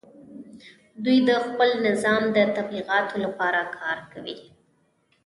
[1.03, 4.37] دوی د خپل نظام د تبلیغاتو لپاره کار کوي